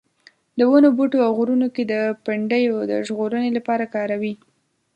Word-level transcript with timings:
د 0.57 0.59
ونو 0.69 0.89
بوټو 0.97 1.19
او 1.27 1.31
غرونو 1.39 1.67
کې 1.75 1.83
د 1.93 1.93
پنډیو 2.25 2.75
د 2.91 2.93
ژغورنې 3.07 3.49
لپاره 3.57 3.91
کاروي. 3.95 4.33